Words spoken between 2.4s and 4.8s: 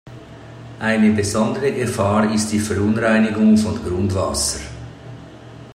die Verunreinigung von Grundwasser.